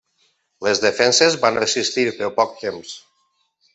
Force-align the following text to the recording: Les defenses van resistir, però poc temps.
Les 0.67 0.79
defenses 0.85 1.37
van 1.43 1.59
resistir, 1.63 2.07
però 2.17 2.31
poc 2.41 2.57
temps. 2.67 2.97